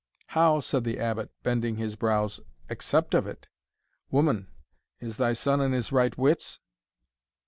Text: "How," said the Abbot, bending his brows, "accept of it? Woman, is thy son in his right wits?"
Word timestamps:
"How," 0.29 0.61
said 0.61 0.83
the 0.83 0.97
Abbot, 0.99 1.29
bending 1.43 1.75
his 1.75 1.95
brows, 1.95 2.39
"accept 2.71 3.13
of 3.13 3.27
it? 3.27 3.47
Woman, 4.09 4.47
is 4.99 5.17
thy 5.17 5.33
son 5.33 5.61
in 5.61 5.73
his 5.73 5.91
right 5.91 6.17
wits?" 6.17 6.57